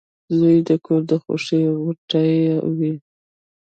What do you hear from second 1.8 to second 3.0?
غوټۍ وي.